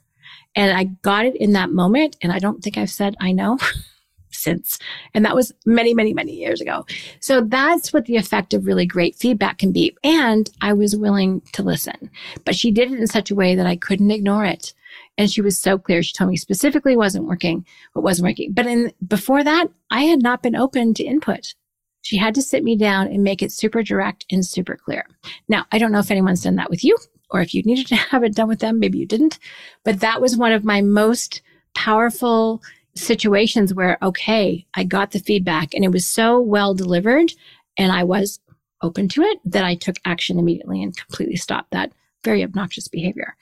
And 0.56 0.78
I 0.78 0.86
got 1.01 1.25
it 1.25 1.36
in 1.36 1.54
that 1.54 1.72
moment. 1.72 2.18
And 2.22 2.31
I 2.31 2.39
don't 2.39 2.62
think 2.62 2.78
I've 2.78 2.89
said, 2.89 3.16
I 3.19 3.31
know. 3.31 3.57
since. 4.33 4.80
And 5.13 5.24
that 5.25 5.36
was 5.36 5.54
many, 5.66 5.94
many, 5.94 6.13
many 6.13 6.34
years 6.34 6.62
ago. 6.62 6.86
So 7.19 7.42
that's 7.42 7.94
what 7.94 8.06
the 8.06 8.18
effect 8.18 8.54
of 8.54 8.66
really 8.66 8.86
great 8.86 9.16
feedback 9.16 9.60
can 9.60 9.72
be. 9.72 9.95
And 10.04 10.50
I 10.62 10.74
was 10.74 10.95
willing 10.95 11.42
to 11.54 11.63
listen, 11.63 12.10
but 12.45 12.56
she 12.56 12.72
did 12.72 12.92
it 12.92 13.00
in 13.00 13.07
such 13.07 13.31
a 13.31 13.36
way 13.36 13.56
that 13.56 13.68
I 13.68 13.75
couldn't 13.75 14.12
ignore 14.12 14.45
it. 14.45 14.74
And 15.18 15.31
she 15.31 15.42
was 15.42 15.57
so 15.57 15.77
clear. 15.77 16.04
She 16.04 16.13
told 16.13 16.30
me 16.30 16.38
specifically 16.38 16.98
wasn't 16.98 17.25
working, 17.25 17.66
what 17.94 18.04
wasn't 18.04 18.27
working. 18.27 18.54
But 18.54 18.66
in 18.66 18.92
before 19.06 19.44
that, 19.44 19.68
I 19.91 20.03
had 20.03 20.23
not 20.23 20.41
been 20.41 20.55
open 20.55 20.93
to 20.95 21.03
input. 21.03 21.53
She 22.01 22.17
had 22.17 22.33
to 22.35 22.41
sit 22.41 22.63
me 22.63 22.75
down 22.75 23.07
and 23.07 23.23
make 23.23 23.43
it 23.43 23.51
super 23.51 23.83
direct 23.83 24.25
and 24.31 24.45
super 24.45 24.75
clear. 24.75 25.05
Now, 25.47 25.65
I 25.71 25.77
don't 25.77 25.91
know 25.91 25.99
if 25.99 26.09
anyone's 26.09 26.41
done 26.41 26.55
that 26.55 26.69
with 26.69 26.83
you 26.83 26.97
or 27.29 27.41
if 27.41 27.53
you 27.53 27.61
needed 27.63 27.88
to 27.88 27.95
have 28.11 28.23
it 28.23 28.35
done 28.35 28.47
with 28.47 28.59
them. 28.59 28.79
Maybe 28.79 28.97
you 28.97 29.05
didn't, 29.05 29.38
but 29.83 29.99
that 29.99 30.21
was 30.21 30.38
one 30.38 30.53
of 30.53 30.63
my 30.63 30.81
most 30.81 31.41
powerful 31.75 32.61
situations 32.95 33.73
where, 33.73 33.97
okay, 34.01 34.65
I 34.75 34.85
got 34.85 35.11
the 35.11 35.19
feedback 35.19 35.73
and 35.73 35.83
it 35.83 35.91
was 35.91 36.07
so 36.07 36.39
well 36.39 36.73
delivered 36.73 37.31
and 37.77 37.91
I 37.91 38.03
was 38.03 38.39
open 38.81 39.07
to 39.09 39.21
it 39.21 39.39
that 39.45 39.63
I 39.63 39.75
took 39.75 39.97
action 40.05 40.39
immediately 40.39 40.81
and 40.81 40.95
completely 40.95 41.35
stopped 41.35 41.71
that 41.71 41.91
very 42.23 42.44
obnoxious 42.44 42.88
behavior. 42.88 43.35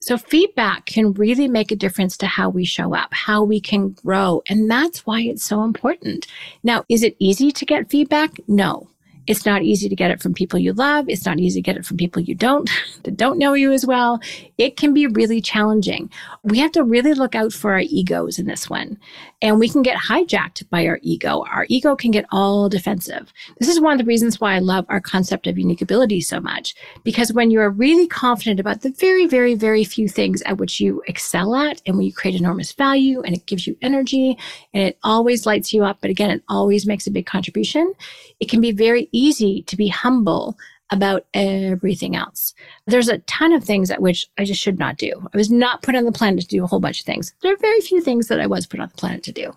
So 0.00 0.18
feedback 0.18 0.86
can 0.86 1.12
really 1.14 1.48
make 1.48 1.70
a 1.70 1.76
difference 1.76 2.16
to 2.18 2.26
how 2.26 2.48
we 2.48 2.64
show 2.64 2.94
up, 2.94 3.12
how 3.12 3.42
we 3.42 3.60
can 3.60 3.90
grow. 3.90 4.42
And 4.48 4.70
that's 4.70 5.06
why 5.06 5.20
it's 5.20 5.44
so 5.44 5.62
important. 5.62 6.26
Now, 6.62 6.84
is 6.88 7.02
it 7.02 7.16
easy 7.18 7.52
to 7.52 7.64
get 7.64 7.90
feedback? 7.90 8.32
No. 8.48 8.88
It's 9.26 9.46
not 9.46 9.62
easy 9.62 9.88
to 9.88 9.96
get 9.96 10.10
it 10.10 10.20
from 10.20 10.34
people 10.34 10.58
you 10.58 10.72
love. 10.72 11.08
It's 11.08 11.24
not 11.24 11.38
easy 11.38 11.60
to 11.60 11.64
get 11.64 11.76
it 11.76 11.86
from 11.86 11.96
people 11.96 12.22
you 12.22 12.34
don't, 12.34 12.68
that 13.04 13.16
don't 13.16 13.38
know 13.38 13.54
you 13.54 13.72
as 13.72 13.86
well. 13.86 14.20
It 14.58 14.76
can 14.76 14.92
be 14.92 15.06
really 15.06 15.40
challenging. 15.40 16.10
We 16.42 16.58
have 16.58 16.72
to 16.72 16.84
really 16.84 17.14
look 17.14 17.34
out 17.34 17.52
for 17.52 17.72
our 17.72 17.80
egos 17.80 18.38
in 18.38 18.46
this 18.46 18.68
one. 18.68 18.98
And 19.42 19.58
we 19.58 19.68
can 19.68 19.82
get 19.82 19.98
hijacked 19.98 20.68
by 20.70 20.86
our 20.86 20.98
ego. 21.02 21.44
Our 21.50 21.66
ego 21.68 21.96
can 21.96 22.10
get 22.10 22.24
all 22.30 22.68
defensive. 22.68 23.32
This 23.58 23.68
is 23.68 23.80
one 23.80 23.92
of 23.92 23.98
the 23.98 24.04
reasons 24.04 24.40
why 24.40 24.54
I 24.54 24.58
love 24.58 24.86
our 24.88 25.00
concept 25.00 25.46
of 25.46 25.58
unique 25.58 25.82
ability 25.82 26.22
so 26.22 26.40
much. 26.40 26.74
Because 27.02 27.32
when 27.32 27.50
you're 27.50 27.70
really 27.70 28.06
confident 28.06 28.60
about 28.60 28.80
the 28.80 28.90
very, 28.90 29.26
very, 29.26 29.54
very 29.54 29.84
few 29.84 30.08
things 30.08 30.42
at 30.42 30.58
which 30.58 30.80
you 30.80 31.02
excel 31.06 31.54
at 31.54 31.82
and 31.86 31.96
when 31.96 32.06
you 32.06 32.12
create 32.12 32.38
enormous 32.38 32.72
value 32.72 33.20
and 33.22 33.34
it 33.34 33.46
gives 33.46 33.66
you 33.66 33.76
energy 33.82 34.38
and 34.72 34.82
it 34.82 34.98
always 35.02 35.46
lights 35.46 35.72
you 35.72 35.84
up, 35.84 35.98
but 36.00 36.10
again, 36.10 36.30
it 36.30 36.42
always 36.48 36.86
makes 36.86 37.06
a 37.06 37.10
big 37.10 37.26
contribution, 37.26 37.92
it 38.40 38.48
can 38.48 38.60
be 38.60 38.72
very 38.72 39.08
easy 39.14 39.62
to 39.62 39.76
be 39.76 39.88
humble 39.88 40.56
about 40.90 41.26
everything 41.32 42.14
else. 42.14 42.54
There's 42.86 43.08
a 43.08 43.18
ton 43.18 43.52
of 43.52 43.64
things 43.64 43.90
at 43.90 44.02
which 44.02 44.26
I 44.38 44.44
just 44.44 44.60
should 44.60 44.78
not 44.78 44.98
do. 44.98 45.12
I 45.32 45.36
was 45.36 45.50
not 45.50 45.82
put 45.82 45.94
on 45.94 46.04
the 46.04 46.12
planet 46.12 46.42
to 46.42 46.46
do 46.46 46.62
a 46.62 46.66
whole 46.66 46.80
bunch 46.80 47.00
of 47.00 47.06
things. 47.06 47.34
There 47.42 47.52
are 47.52 47.56
very 47.56 47.80
few 47.80 48.00
things 48.00 48.28
that 48.28 48.40
I 48.40 48.46
was 48.46 48.66
put 48.66 48.80
on 48.80 48.88
the 48.88 48.98
planet 48.98 49.22
to 49.24 49.32
do. 49.32 49.52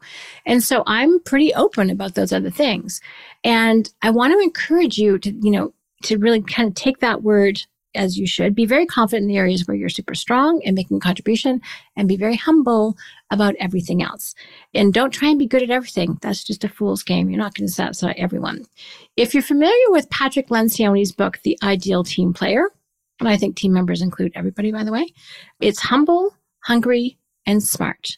And 0.46 0.64
so 0.64 0.84
I'm 0.88 1.20
pretty 1.20 1.54
open 1.54 1.90
about 1.90 2.16
those 2.16 2.32
other 2.32 2.50
things. 2.50 3.02
And 3.44 3.92
I 4.02 4.10
want 4.10 4.34
to 4.34 4.40
encourage 4.40 4.98
you 4.98 5.20
to, 5.20 5.32
you 5.32 5.52
know, 5.52 5.74
to 6.04 6.18
really 6.18 6.42
kind 6.42 6.70
of 6.70 6.76
take 6.76 7.00
that 7.00 7.24
word 7.24 7.62
as 7.98 8.18
you 8.18 8.28
should. 8.28 8.56
Be 8.56 8.66
very 8.66 8.86
confident 8.86 9.24
in 9.24 9.28
the 9.28 9.38
areas 9.38 9.68
where 9.68 9.76
you're 9.76 9.90
super 9.90 10.16
strong 10.16 10.62
and 10.66 10.76
making 10.76 10.98
a 10.98 11.02
contribution 11.02 11.60
and 11.96 12.08
be 12.08 12.16
very 12.16 12.36
humble 12.36 12.96
about 13.32 13.56
everything 13.60 14.02
else. 14.02 14.36
And 14.74 14.94
don't 14.94 15.12
try 15.12 15.30
and 15.30 15.40
be 15.40 15.48
good 15.48 15.64
at 15.64 15.72
everything. 15.72 16.18
That's 16.22 16.44
just 16.44 16.64
a 16.64 16.70
fool's 16.70 17.04
game. 17.04 17.30
You're 17.30 17.40
not 17.40 17.56
going 17.56 17.68
to 17.68 17.74
satisfy 17.74 18.12
everyone. 18.12 18.66
If 19.18 19.34
you're 19.34 19.44
familiar 19.44 19.74
with 19.90 20.10
Patrick 20.10 20.48
Lencioni's 20.48 21.12
book, 21.12 21.40
The 21.44 21.58
Ideal 21.64 22.04
Team 22.04 22.34
Player, 22.34 22.70
and 23.20 23.28
I 23.28 23.38
think 23.38 23.56
team 23.56 23.74
members 23.74 24.02
include 24.02 24.32
everybody, 24.36 24.72
by 24.72 24.84
the 24.84 24.92
way, 24.92 25.08
it's 25.60 25.80
humble, 25.80 26.36
hungry, 26.64 27.18
and 27.46 27.64
smart. 27.64 28.18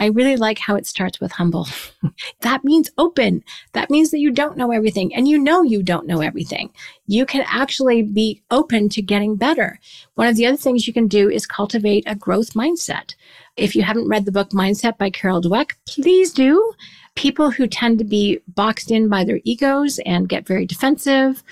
I 0.00 0.06
really 0.06 0.36
like 0.36 0.58
how 0.58 0.74
it 0.74 0.86
starts 0.86 1.20
with 1.20 1.30
humble. 1.30 1.68
that 2.40 2.64
means 2.64 2.90
open. 2.98 3.44
That 3.74 3.90
means 3.90 4.10
that 4.10 4.18
you 4.18 4.30
don't 4.30 4.56
know 4.56 4.72
everything 4.72 5.14
and 5.14 5.28
you 5.28 5.38
know 5.38 5.62
you 5.62 5.82
don't 5.82 6.06
know 6.06 6.22
everything. 6.22 6.70
You 7.06 7.26
can 7.26 7.44
actually 7.46 8.02
be 8.02 8.42
open 8.50 8.88
to 8.90 9.02
getting 9.02 9.36
better. 9.36 9.78
One 10.14 10.26
of 10.26 10.36
the 10.36 10.46
other 10.46 10.56
things 10.56 10.86
you 10.86 10.92
can 10.92 11.06
do 11.06 11.28
is 11.28 11.46
cultivate 11.46 12.04
a 12.06 12.14
growth 12.14 12.54
mindset. 12.54 13.14
If 13.56 13.76
you 13.76 13.82
haven't 13.82 14.08
read 14.08 14.24
the 14.24 14.32
book 14.32 14.50
Mindset 14.50 14.96
by 14.96 15.10
Carol 15.10 15.42
Dweck, 15.42 15.72
please 15.86 16.32
do. 16.32 16.72
People 17.14 17.50
who 17.50 17.66
tend 17.66 17.98
to 17.98 18.04
be 18.04 18.40
boxed 18.48 18.90
in 18.90 19.08
by 19.08 19.24
their 19.24 19.40
egos 19.44 19.98
and 20.06 20.28
get 20.28 20.46
very 20.46 20.64
defensive 20.64 21.42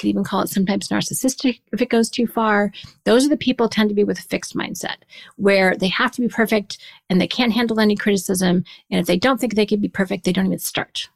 could 0.00 0.08
even 0.08 0.24
call 0.24 0.42
it 0.42 0.48
sometimes 0.48 0.88
narcissistic 0.88 1.60
if 1.72 1.82
it 1.82 1.90
goes 1.90 2.08
too 2.08 2.26
far. 2.26 2.72
Those 3.04 3.26
are 3.26 3.28
the 3.28 3.36
people 3.36 3.68
tend 3.68 3.90
to 3.90 3.94
be 3.94 4.04
with 4.04 4.18
a 4.18 4.22
fixed 4.22 4.56
mindset 4.56 4.96
where 5.36 5.76
they 5.76 5.88
have 5.88 6.12
to 6.12 6.22
be 6.22 6.28
perfect 6.28 6.78
and 7.08 7.20
they 7.20 7.28
can't 7.28 7.52
handle 7.52 7.78
any 7.78 7.96
criticism. 7.96 8.64
And 8.90 9.00
if 9.00 9.06
they 9.06 9.18
don't 9.18 9.38
think 9.38 9.54
they 9.54 9.66
can 9.66 9.80
be 9.80 9.88
perfect, 9.88 10.24
they 10.24 10.32
don't 10.32 10.46
even 10.46 10.58
start. 10.58 11.08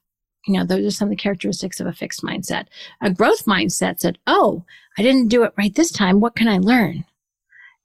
You 0.47 0.59
know, 0.59 0.65
those 0.65 0.85
are 0.85 0.91
some 0.91 1.07
of 1.07 1.11
the 1.11 1.17
characteristics 1.17 1.81
of 1.81 1.87
a 1.87 1.93
fixed 1.93 2.23
mindset. 2.23 2.67
A 3.01 3.11
growth 3.11 3.47
mindset 3.47 3.99
said, 4.01 4.19
Oh, 4.27 4.65
I 4.99 5.03
didn't 5.03 5.29
do 5.29 5.43
it 5.45 5.55
right 5.57 5.75
this 5.75 5.91
time. 5.91 6.21
What 6.21 6.37
can 6.37 6.49
I 6.49 6.59
learn? 6.59 7.07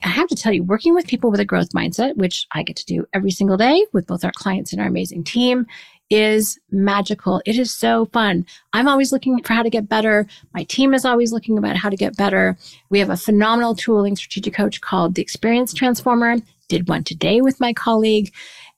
I 0.04 0.10
have 0.10 0.28
to 0.30 0.36
tell 0.36 0.54
you, 0.54 0.64
working 0.64 0.94
with 0.94 1.08
people 1.08 1.30
with 1.30 1.42
a 1.42 1.46
growth 1.46 1.70
mindset, 1.70 2.16
which 2.16 2.48
I 2.54 2.64
get 2.64 2.78
to 2.78 2.86
do 2.86 3.06
every 3.14 3.32
single 3.32 3.58
day 3.58 3.86
with 3.92 4.08
both 4.08 4.24
our 4.24 4.32
clients 4.34 4.72
and 4.72 4.82
our 4.82 4.88
amazing 4.88 5.26
team, 5.26 5.66
is 6.10 6.60
magical. 6.72 7.42
It 7.46 7.58
is 7.58 7.72
so 7.72 8.06
fun. 8.08 8.46
I'm 8.74 8.88
always 8.88 9.12
looking 9.12 9.42
for 9.44 9.54
how 9.54 9.64
to 9.64 9.70
get 9.70 9.90
better. 9.90 10.26
My 10.54 10.64
team 10.64 10.94
is 10.94 11.06
always 11.06 11.32
looking 11.32 11.58
about 11.58 11.76
how 11.76 11.90
to 11.90 11.96
get 11.96 12.18
better. 12.18 12.58
We 12.90 13.00
have 13.00 13.10
a 13.10 13.18
phenomenal 13.18 13.76
tooling 13.76 14.16
strategic 14.16 14.54
coach 14.54 14.82
called 14.82 15.16
the 15.16 15.22
Experience 15.22 15.74
Transformer. 15.74 16.38
Did 16.68 16.90
one 16.90 17.04
today 17.04 17.42
with 17.42 17.60
my 17.60 17.74
colleague. 17.74 18.34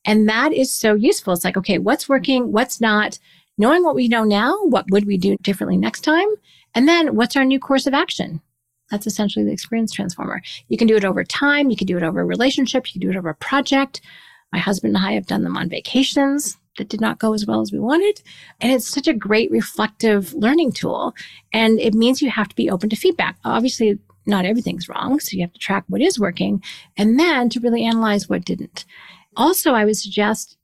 And 0.06 0.28
that 0.28 0.54
is 0.54 0.74
so 0.74 0.94
useful. 0.94 1.34
It's 1.34 1.44
like, 1.44 1.58
okay, 1.58 1.78
what's 1.78 2.10
working? 2.10 2.52
What's 2.52 2.82
not? 2.82 3.20
Knowing 3.58 3.84
what 3.84 3.96
we 3.96 4.08
know 4.08 4.24
now, 4.24 4.58
what 4.64 4.90
would 4.90 5.06
we 5.06 5.18
do 5.18 5.38
differently 5.42 5.78
next 5.78 6.02
time? 6.02 6.28
And 6.74 6.88
then 6.88 7.16
what's 7.16 7.36
our 7.36 7.46
new 7.46 7.60
course 7.60 7.86
of 7.86 7.94
action? 7.94 8.42
That's 8.90 9.08
essentially 9.08 9.46
the 9.46 9.52
experience 9.52 9.94
transformer. 9.94 10.42
You 10.68 10.78
can 10.78 10.88
do 10.88 10.96
it 10.96 11.06
over 11.06 11.24
time. 11.24 11.70
You 11.70 11.78
can 11.78 11.88
do 11.88 11.98
it 11.98 12.04
over 12.04 12.22
a 12.22 12.26
relationship. 12.26 12.88
You 12.88 12.94
can 12.94 13.08
do 13.08 13.16
it 13.16 13.18
over 13.18 13.30
a 13.30 13.36
project. 13.36 14.02
My 14.52 14.60
husband 14.60 14.96
and 14.96 15.06
I 15.06 15.14
have 15.14 15.28
done 15.28 15.44
them 15.44 15.56
on 15.56 15.70
vacations 15.70 16.58
that 16.78 16.90
did 16.90 17.02
not 17.02 17.20
go 17.20 17.34
as 17.34 17.46
well 17.46 17.62
as 17.62 17.72
we 17.72 17.80
wanted. 17.80 18.22
And 18.60 18.72
it's 18.72 18.88
such 18.88 19.08
a 19.08 19.14
great 19.14 19.52
reflective 19.52 20.34
learning 20.34 20.72
tool. 20.74 21.14
And 21.54 21.80
it 21.80 21.94
means 21.94 22.22
you 22.22 22.30
have 22.30 22.50
to 22.50 22.56
be 22.56 22.70
open 22.70 22.90
to 22.90 22.96
feedback. 22.96 23.38
Obviously, 23.44 24.00
not 24.26 24.46
everything's 24.46 24.88
wrong. 24.88 25.20
So 25.20 25.36
you 25.36 25.44
have 25.44 25.54
to 25.54 25.60
track 25.60 25.84
what 25.88 26.02
is 26.02 26.20
working 26.20 26.64
and 26.98 27.20
then 27.20 27.50
to 27.50 27.60
really 27.60 27.84
analyze 27.84 28.30
what 28.30 28.46
didn't. 28.46 28.86
Also, 29.36 29.74
I 29.74 29.86
would 29.86 29.98
suggest 29.98 30.58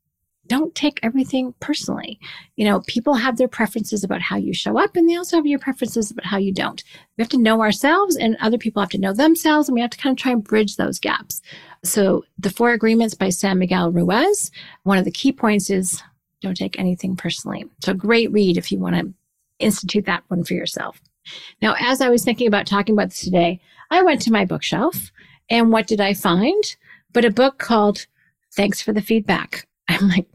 don't 0.47 0.73
take 0.75 0.99
everything 1.03 1.53
personally. 1.59 2.19
You 2.55 2.65
know, 2.65 2.81
people 2.87 3.13
have 3.13 3.37
their 3.37 3.47
preferences 3.47 4.03
about 4.03 4.21
how 4.21 4.37
you 4.37 4.53
show 4.53 4.77
up, 4.77 4.95
and 4.95 5.09
they 5.09 5.15
also 5.15 5.37
have 5.37 5.45
your 5.45 5.59
preferences 5.59 6.11
about 6.11 6.25
how 6.25 6.37
you 6.37 6.53
don't. 6.53 6.83
We 7.17 7.21
have 7.21 7.29
to 7.29 7.37
know 7.37 7.61
ourselves, 7.61 8.15
and 8.15 8.37
other 8.39 8.57
people 8.57 8.81
have 8.81 8.89
to 8.91 8.97
know 8.97 9.13
themselves, 9.13 9.67
and 9.67 9.75
we 9.75 9.81
have 9.81 9.91
to 9.91 9.97
kind 9.97 10.17
of 10.17 10.21
try 10.21 10.31
and 10.31 10.43
bridge 10.43 10.75
those 10.75 10.99
gaps. 10.99 11.41
So, 11.83 12.25
The 12.39 12.49
Four 12.49 12.71
Agreements 12.71 13.13
by 13.13 13.29
San 13.29 13.59
Miguel 13.59 13.91
Ruiz, 13.91 14.51
one 14.83 14.97
of 14.97 15.05
the 15.05 15.11
key 15.11 15.31
points 15.31 15.69
is 15.69 16.01
don't 16.41 16.57
take 16.57 16.79
anything 16.79 17.15
personally. 17.15 17.65
So, 17.83 17.93
great 17.93 18.31
read 18.31 18.57
if 18.57 18.71
you 18.71 18.79
want 18.79 18.95
to 18.95 19.13
institute 19.59 20.05
that 20.05 20.23
one 20.27 20.43
for 20.43 20.53
yourself. 20.53 21.01
Now, 21.61 21.75
as 21.79 22.01
I 22.01 22.09
was 22.09 22.23
thinking 22.23 22.47
about 22.47 22.67
talking 22.67 22.93
about 22.95 23.09
this 23.09 23.21
today, 23.21 23.61
I 23.89 24.01
went 24.01 24.21
to 24.23 24.31
my 24.31 24.45
bookshelf, 24.45 25.11
and 25.49 25.71
what 25.71 25.87
did 25.87 26.01
I 26.01 26.13
find? 26.13 26.63
But 27.13 27.25
a 27.25 27.31
book 27.31 27.57
called 27.57 28.05
Thanks 28.53 28.81
for 28.81 28.93
the 28.93 29.01
Feedback. 29.01 29.67
I'm 29.87 30.09
like, 30.09 30.27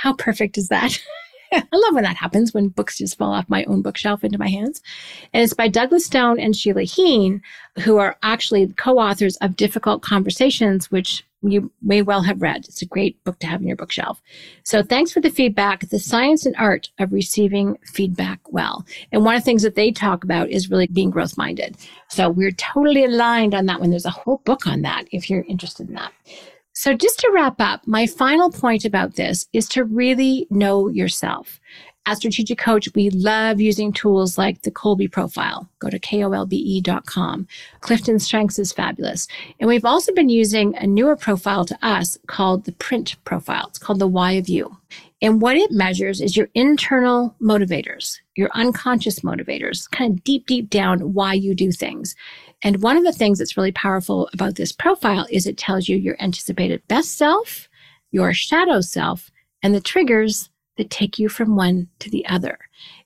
how 0.00 0.14
perfect 0.14 0.56
is 0.56 0.68
that? 0.68 0.98
I 1.52 1.62
love 1.72 1.94
when 1.94 2.04
that 2.04 2.16
happens, 2.16 2.54
when 2.54 2.68
books 2.68 2.98
just 2.98 3.18
fall 3.18 3.32
off 3.32 3.48
my 3.48 3.64
own 3.64 3.82
bookshelf 3.82 4.24
into 4.24 4.38
my 4.38 4.48
hands. 4.48 4.80
And 5.34 5.42
it's 5.42 5.52
by 5.52 5.68
Douglas 5.68 6.06
Stone 6.06 6.38
and 6.40 6.56
Sheila 6.56 6.84
Heen, 6.84 7.42
who 7.80 7.98
are 7.98 8.16
actually 8.22 8.68
co 8.78 8.98
authors 8.98 9.36
of 9.38 9.56
Difficult 9.56 10.00
Conversations, 10.00 10.90
which 10.90 11.26
you 11.42 11.70
may 11.82 12.00
well 12.00 12.22
have 12.22 12.40
read. 12.40 12.66
It's 12.66 12.80
a 12.80 12.86
great 12.86 13.22
book 13.24 13.38
to 13.40 13.46
have 13.46 13.60
in 13.60 13.66
your 13.66 13.76
bookshelf. 13.76 14.22
So 14.62 14.82
thanks 14.82 15.12
for 15.12 15.20
the 15.20 15.30
feedback, 15.30 15.88
the 15.88 15.98
science 15.98 16.46
and 16.46 16.54
art 16.56 16.90
of 16.98 17.12
receiving 17.12 17.76
feedback 17.84 18.40
well. 18.50 18.86
And 19.12 19.24
one 19.24 19.34
of 19.34 19.42
the 19.42 19.44
things 19.44 19.62
that 19.62 19.74
they 19.74 19.90
talk 19.90 20.24
about 20.24 20.48
is 20.48 20.70
really 20.70 20.86
being 20.86 21.10
growth 21.10 21.36
minded. 21.36 21.76
So 22.08 22.30
we're 22.30 22.52
totally 22.52 23.04
aligned 23.04 23.54
on 23.54 23.66
that 23.66 23.80
one. 23.80 23.90
There's 23.90 24.06
a 24.06 24.10
whole 24.10 24.40
book 24.44 24.66
on 24.66 24.82
that 24.82 25.04
if 25.12 25.28
you're 25.28 25.44
interested 25.44 25.88
in 25.88 25.94
that. 25.94 26.12
So, 26.82 26.94
just 26.94 27.18
to 27.18 27.30
wrap 27.30 27.60
up, 27.60 27.86
my 27.86 28.06
final 28.06 28.50
point 28.50 28.86
about 28.86 29.16
this 29.16 29.46
is 29.52 29.68
to 29.68 29.84
really 29.84 30.46
know 30.48 30.88
yourself. 30.88 31.60
As 32.06 32.16
strategic 32.16 32.56
coach, 32.56 32.88
we 32.94 33.10
love 33.10 33.60
using 33.60 33.92
tools 33.92 34.38
like 34.38 34.62
the 34.62 34.70
Kolbe 34.70 35.12
profile. 35.12 35.68
Go 35.78 35.90
to 35.90 35.98
kolbe.com. 35.98 37.46
Clifton 37.80 38.18
Strengths 38.18 38.58
is 38.58 38.72
fabulous. 38.72 39.28
And 39.60 39.68
we've 39.68 39.84
also 39.84 40.14
been 40.14 40.30
using 40.30 40.74
a 40.76 40.86
newer 40.86 41.16
profile 41.16 41.66
to 41.66 41.78
us 41.82 42.16
called 42.28 42.64
the 42.64 42.72
Print 42.72 43.14
profile. 43.26 43.66
It's 43.68 43.78
called 43.78 43.98
the 43.98 44.08
Why 44.08 44.32
of 44.32 44.48
You. 44.48 44.78
And 45.20 45.42
what 45.42 45.58
it 45.58 45.70
measures 45.70 46.22
is 46.22 46.34
your 46.34 46.48
internal 46.54 47.36
motivators, 47.42 48.20
your 48.36 48.48
unconscious 48.54 49.20
motivators, 49.20 49.88
kind 49.90 50.14
of 50.14 50.24
deep, 50.24 50.46
deep 50.46 50.70
down 50.70 51.12
why 51.12 51.34
you 51.34 51.54
do 51.54 51.72
things. 51.72 52.16
And 52.62 52.82
one 52.82 52.96
of 52.96 53.04
the 53.04 53.12
things 53.12 53.38
that's 53.38 53.56
really 53.56 53.72
powerful 53.72 54.28
about 54.32 54.56
this 54.56 54.72
profile 54.72 55.26
is 55.30 55.46
it 55.46 55.56
tells 55.56 55.88
you 55.88 55.96
your 55.96 56.20
anticipated 56.20 56.82
best 56.88 57.16
self, 57.16 57.68
your 58.10 58.34
shadow 58.34 58.80
self, 58.80 59.30
and 59.62 59.74
the 59.74 59.80
triggers 59.80 60.50
that 60.76 60.90
take 60.90 61.18
you 61.18 61.28
from 61.28 61.56
one 61.56 61.88
to 62.00 62.10
the 62.10 62.26
other. 62.26 62.58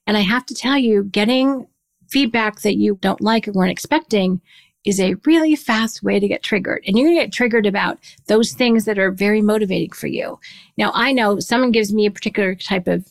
And 0.06 0.16
I 0.16 0.20
have 0.20 0.46
to 0.46 0.54
tell 0.54 0.78
you, 0.78 1.04
getting 1.04 1.66
feedback 2.08 2.60
that 2.60 2.76
you 2.76 2.98
don't 3.00 3.20
like 3.20 3.48
or 3.48 3.52
weren't 3.52 3.70
expecting 3.70 4.40
is 4.84 5.00
a 5.00 5.14
really 5.24 5.56
fast 5.56 6.02
way 6.02 6.20
to 6.20 6.28
get 6.28 6.42
triggered. 6.42 6.84
And 6.86 6.96
you're 6.96 7.08
going 7.08 7.18
to 7.18 7.24
get 7.24 7.32
triggered 7.32 7.66
about 7.66 7.98
those 8.26 8.52
things 8.52 8.84
that 8.84 8.98
are 8.98 9.10
very 9.10 9.40
motivating 9.40 9.92
for 9.92 10.08
you. 10.08 10.38
Now, 10.76 10.90
I 10.94 11.12
know 11.12 11.38
someone 11.38 11.72
gives 11.72 11.92
me 11.92 12.06
a 12.06 12.10
particular 12.10 12.54
type 12.54 12.86
of 12.86 13.10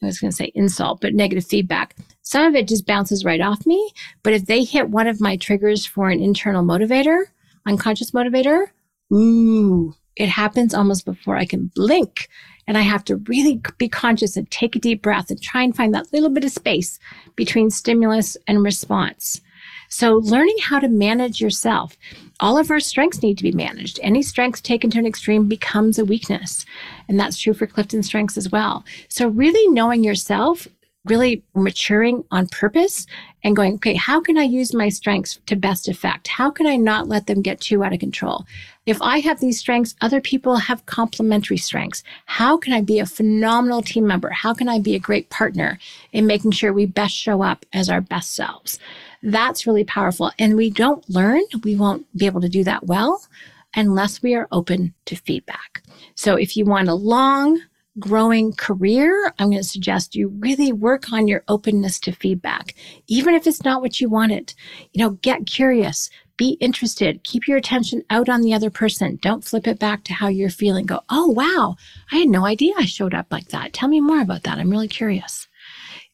I 0.00 0.06
was 0.06 0.20
going 0.20 0.30
to 0.30 0.36
say 0.36 0.52
insult, 0.54 1.00
but 1.00 1.14
negative 1.14 1.44
feedback. 1.44 1.96
Some 2.28 2.44
of 2.44 2.54
it 2.54 2.68
just 2.68 2.84
bounces 2.84 3.24
right 3.24 3.40
off 3.40 3.64
me. 3.64 3.90
But 4.22 4.34
if 4.34 4.44
they 4.44 4.62
hit 4.62 4.90
one 4.90 5.06
of 5.06 5.18
my 5.18 5.38
triggers 5.38 5.86
for 5.86 6.10
an 6.10 6.20
internal 6.20 6.62
motivator, 6.62 7.24
unconscious 7.66 8.10
motivator, 8.10 8.66
ooh, 9.10 9.94
it 10.14 10.28
happens 10.28 10.74
almost 10.74 11.06
before 11.06 11.38
I 11.38 11.46
can 11.46 11.70
blink. 11.74 12.28
And 12.66 12.76
I 12.76 12.82
have 12.82 13.02
to 13.04 13.16
really 13.16 13.62
be 13.78 13.88
conscious 13.88 14.36
and 14.36 14.50
take 14.50 14.76
a 14.76 14.78
deep 14.78 15.00
breath 15.00 15.30
and 15.30 15.40
try 15.40 15.62
and 15.62 15.74
find 15.74 15.94
that 15.94 16.12
little 16.12 16.28
bit 16.28 16.44
of 16.44 16.50
space 16.50 16.98
between 17.34 17.70
stimulus 17.70 18.36
and 18.46 18.62
response. 18.62 19.40
So 19.88 20.16
learning 20.16 20.58
how 20.60 20.80
to 20.80 20.88
manage 20.88 21.40
yourself. 21.40 21.96
All 22.40 22.58
of 22.58 22.70
our 22.70 22.78
strengths 22.78 23.22
need 23.22 23.38
to 23.38 23.42
be 23.42 23.52
managed. 23.52 24.00
Any 24.02 24.20
strength 24.20 24.62
taken 24.62 24.90
to 24.90 24.98
an 24.98 25.06
extreme 25.06 25.48
becomes 25.48 25.98
a 25.98 26.04
weakness. 26.04 26.66
And 27.08 27.18
that's 27.18 27.38
true 27.38 27.54
for 27.54 27.66
Clifton 27.66 28.02
strengths 28.02 28.36
as 28.36 28.52
well. 28.52 28.84
So 29.08 29.28
really 29.28 29.66
knowing 29.72 30.04
yourself, 30.04 30.68
really 31.08 31.42
maturing 31.54 32.24
on 32.30 32.46
purpose 32.48 33.06
and 33.42 33.56
going, 33.56 33.74
okay, 33.74 33.94
how 33.94 34.20
can 34.20 34.36
I 34.36 34.42
use 34.42 34.74
my 34.74 34.88
strengths 34.88 35.38
to 35.46 35.56
best 35.56 35.88
effect? 35.88 36.28
How 36.28 36.50
can 36.50 36.66
I 36.66 36.76
not 36.76 37.08
let 37.08 37.26
them 37.26 37.42
get 37.42 37.60
too 37.60 37.84
out 37.84 37.92
of 37.92 38.00
control? 38.00 38.44
If 38.86 39.00
I 39.02 39.18
have 39.20 39.40
these 39.40 39.58
strengths, 39.58 39.94
other 40.00 40.20
people 40.20 40.56
have 40.56 40.86
complementary 40.86 41.58
strengths. 41.58 42.02
How 42.26 42.56
can 42.56 42.72
I 42.72 42.80
be 42.80 42.98
a 42.98 43.06
phenomenal 43.06 43.82
team 43.82 44.06
member? 44.06 44.30
How 44.30 44.54
can 44.54 44.68
I 44.68 44.78
be 44.78 44.94
a 44.94 45.00
great 45.00 45.28
partner 45.30 45.78
in 46.12 46.26
making 46.26 46.52
sure 46.52 46.72
we 46.72 46.86
best 46.86 47.14
show 47.14 47.42
up 47.42 47.66
as 47.72 47.90
our 47.90 48.00
best 48.00 48.34
selves? 48.34 48.78
That's 49.22 49.66
really 49.66 49.84
powerful. 49.84 50.32
And 50.38 50.56
we 50.56 50.70
don't 50.70 51.08
learn, 51.10 51.42
we 51.64 51.76
won't 51.76 52.06
be 52.16 52.26
able 52.26 52.40
to 52.40 52.48
do 52.48 52.64
that 52.64 52.86
well 52.86 53.22
unless 53.74 54.22
we 54.22 54.34
are 54.34 54.48
open 54.50 54.94
to 55.04 55.16
feedback. 55.16 55.82
So 56.14 56.36
if 56.36 56.56
you 56.56 56.64
want 56.64 56.88
a 56.88 56.94
long, 56.94 57.60
growing 57.98 58.52
career, 58.52 59.32
I'm 59.38 59.50
going 59.50 59.62
to 59.62 59.68
suggest 59.68 60.14
you 60.14 60.28
really 60.28 60.72
work 60.72 61.12
on 61.12 61.28
your 61.28 61.44
openness 61.48 61.98
to 62.00 62.12
feedback, 62.12 62.74
even 63.06 63.34
if 63.34 63.46
it's 63.46 63.64
not 63.64 63.80
what 63.80 64.00
you 64.00 64.08
wanted. 64.08 64.54
You 64.92 65.04
know, 65.04 65.10
get 65.10 65.46
curious, 65.46 66.10
be 66.36 66.50
interested, 66.60 67.24
keep 67.24 67.48
your 67.48 67.56
attention 67.56 68.02
out 68.10 68.28
on 68.28 68.42
the 68.42 68.54
other 68.54 68.70
person. 68.70 69.18
Don't 69.22 69.44
flip 69.44 69.66
it 69.66 69.78
back 69.78 70.04
to 70.04 70.14
how 70.14 70.28
you're 70.28 70.50
feeling. 70.50 70.86
Go, 70.86 71.00
oh, 71.10 71.28
wow, 71.28 71.76
I 72.12 72.16
had 72.16 72.28
no 72.28 72.46
idea 72.46 72.74
I 72.78 72.84
showed 72.84 73.14
up 73.14 73.26
like 73.30 73.48
that. 73.48 73.72
Tell 73.72 73.88
me 73.88 74.00
more 74.00 74.20
about 74.20 74.44
that. 74.44 74.58
I'm 74.58 74.70
really 74.70 74.88
curious. 74.88 75.48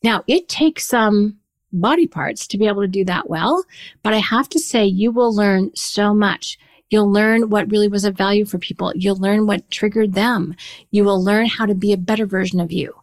Now, 0.02 0.24
it 0.26 0.48
takes 0.48 0.86
some 0.86 1.38
body 1.72 2.06
parts 2.06 2.46
to 2.46 2.58
be 2.58 2.66
able 2.66 2.82
to 2.82 2.88
do 2.88 3.04
that 3.04 3.28
well. 3.28 3.64
But 4.02 4.14
I 4.14 4.18
have 4.18 4.48
to 4.50 4.58
say, 4.58 4.84
you 4.86 5.10
will 5.10 5.34
learn 5.34 5.70
so 5.74 6.14
much. 6.14 6.58
You'll 6.94 7.10
learn 7.10 7.50
what 7.50 7.72
really 7.72 7.88
was 7.88 8.04
of 8.04 8.16
value 8.16 8.44
for 8.44 8.56
people. 8.56 8.92
You'll 8.94 9.16
learn 9.16 9.48
what 9.48 9.68
triggered 9.68 10.14
them. 10.14 10.54
You 10.92 11.02
will 11.02 11.20
learn 11.20 11.46
how 11.46 11.66
to 11.66 11.74
be 11.74 11.92
a 11.92 11.96
better 11.96 12.24
version 12.24 12.60
of 12.60 12.70
you. 12.70 12.94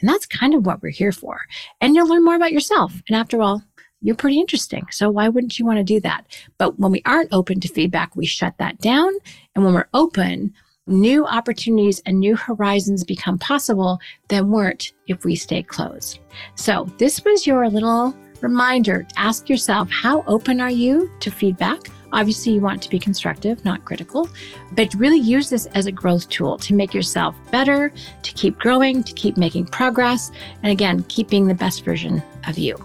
And 0.00 0.08
that's 0.10 0.26
kind 0.26 0.52
of 0.52 0.66
what 0.66 0.82
we're 0.82 0.90
here 0.90 1.12
for. 1.12 1.40
And 1.80 1.94
you'll 1.94 2.10
learn 2.10 2.26
more 2.26 2.34
about 2.34 2.52
yourself. 2.52 3.00
And 3.08 3.16
after 3.16 3.40
all, 3.40 3.62
you're 4.02 4.16
pretty 4.16 4.38
interesting. 4.38 4.86
So 4.90 5.08
why 5.08 5.30
wouldn't 5.30 5.58
you 5.58 5.64
want 5.64 5.78
to 5.78 5.82
do 5.82 5.98
that? 6.00 6.26
But 6.58 6.78
when 6.78 6.92
we 6.92 7.00
aren't 7.06 7.32
open 7.32 7.58
to 7.60 7.68
feedback, 7.68 8.14
we 8.14 8.26
shut 8.26 8.52
that 8.58 8.80
down. 8.82 9.14
And 9.54 9.64
when 9.64 9.72
we're 9.72 9.88
open, 9.94 10.52
new 10.86 11.24
opportunities 11.24 12.02
and 12.04 12.20
new 12.20 12.36
horizons 12.36 13.02
become 13.02 13.38
possible 13.38 13.98
that 14.28 14.44
weren't 14.44 14.92
if 15.06 15.24
we 15.24 15.36
stay 15.36 15.62
closed. 15.62 16.18
So, 16.54 16.86
this 16.98 17.24
was 17.24 17.46
your 17.46 17.66
little 17.70 18.14
reminder 18.42 19.04
to 19.04 19.18
ask 19.18 19.48
yourself 19.48 19.88
how 19.90 20.22
open 20.26 20.60
are 20.60 20.70
you 20.70 21.10
to 21.20 21.30
feedback? 21.30 21.88
Obviously, 22.12 22.52
you 22.52 22.60
want 22.60 22.82
to 22.82 22.88
be 22.88 22.98
constructive, 22.98 23.64
not 23.64 23.84
critical, 23.84 24.28
but 24.72 24.92
really 24.94 25.18
use 25.18 25.50
this 25.50 25.66
as 25.66 25.86
a 25.86 25.92
growth 25.92 26.28
tool 26.28 26.58
to 26.58 26.74
make 26.74 26.94
yourself 26.94 27.36
better, 27.50 27.92
to 28.22 28.32
keep 28.32 28.58
growing, 28.58 29.02
to 29.02 29.12
keep 29.12 29.36
making 29.36 29.66
progress, 29.66 30.30
and 30.62 30.72
again, 30.72 31.04
keeping 31.08 31.46
the 31.46 31.54
best 31.54 31.84
version 31.84 32.22
of 32.46 32.58
you. 32.58 32.76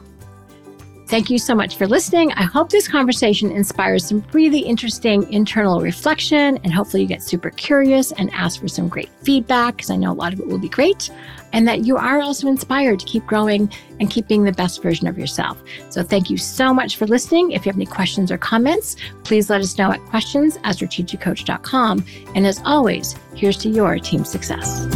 Thank 1.13 1.29
you 1.29 1.38
so 1.38 1.53
much 1.53 1.75
for 1.75 1.86
listening. 1.86 2.32
I 2.32 2.41
hope 2.41 2.72
this 2.72 2.88
conversation 2.88 3.51
inspires 3.51 4.03
some 4.03 4.25
really 4.34 4.62
interesting 4.62 5.32
internal 5.32 5.79
reflection 5.79 6.58
and 6.63 6.74
hopefully 6.74 7.03
you 7.03 7.08
get 7.08 7.22
super 7.22 7.51
curious 7.51 8.12
and 8.13 8.34
ask 8.34 8.60
for 8.60 8.67
some 8.67 8.89
great 8.89 9.10
feedback 9.22 9.75
because 9.75 9.91
I 9.91 9.96
know 9.96 10.12
a 10.12 10.13
lot 10.13 10.34
of 10.34 10.39
it 10.39 10.48
will 10.48 10.58
be 10.58 10.70
great 10.70 11.12
and 11.51 11.67
that 11.67 11.86
you 11.86 11.98
are 11.98 12.20
also 12.20 12.48
inspired 12.48 13.00
to 13.00 13.05
keep 13.05 13.27
growing 13.27 13.72
and 14.00 14.10
keep 14.10 14.27
being 14.27 14.43
the 14.43 14.53
best 14.53 14.82
version 14.82 15.05
of 15.05 15.20
yourself. 15.20 15.62
So 15.91 16.01
thank 16.01 16.32
you 16.32 16.38
so 16.39 16.74
much 16.74 16.98
for 16.98 17.05
listening. 17.05 17.51
If 17.51 17.63
you 17.63 17.70
have 17.70 17.77
any 17.77 17.86
questions 17.86 18.32
or 18.32 18.39
comments, 18.39 18.96
please 19.24 19.51
let 19.51 19.62
us 19.62 19.77
know 19.77 19.91
at 19.91 20.00
questions 20.05 20.58
at 20.63 20.77
strategiccoach.com. 20.77 22.03
And 22.34 22.48
as 22.48 22.60
always, 22.65 23.15
here's 23.36 23.58
to 23.58 23.70
your 23.70 24.00
team 24.00 24.25
success. 24.25 24.88